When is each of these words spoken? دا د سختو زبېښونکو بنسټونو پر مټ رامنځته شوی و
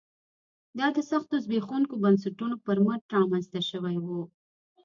دا 0.79 0.87
د 0.95 0.99
سختو 1.09 1.35
زبېښونکو 1.45 1.93
بنسټونو 2.03 2.55
پر 2.65 2.77
مټ 2.85 3.01
رامنځته 3.17 3.59
شوی 3.69 3.97
و 4.05 4.07